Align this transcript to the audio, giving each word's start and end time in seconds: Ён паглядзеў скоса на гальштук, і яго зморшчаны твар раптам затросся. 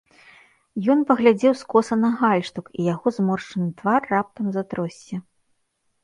Ён 0.91 0.99
паглядзеў 1.09 1.51
скоса 1.63 1.97
на 2.03 2.09
гальштук, 2.21 2.65
і 2.79 2.85
яго 2.93 3.07
зморшчаны 3.17 3.67
твар 3.83 4.01
раптам 4.13 4.49
затросся. 4.57 5.15